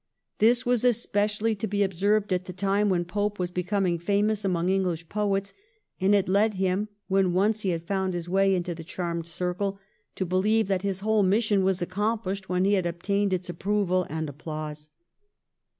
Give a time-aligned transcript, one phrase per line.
[0.39, 4.67] This was especially to be observed at the time when Pope was becoming famous among
[4.67, 5.53] English poets,
[5.99, 9.77] and it led him, when once he had found his way into the charmed circle,
[10.15, 14.27] to believe that his whole mission was accomplished when he had obtained its approval and
[14.27, 14.89] applause.